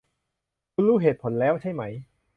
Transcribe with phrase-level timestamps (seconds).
[0.73, 1.83] คุณรู้เหตุผลแล้วใช่ไหม